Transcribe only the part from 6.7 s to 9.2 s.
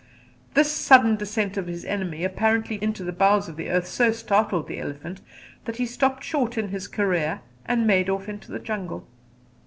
career and made off into the jungle.